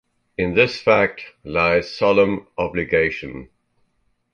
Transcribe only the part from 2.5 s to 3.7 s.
obligation.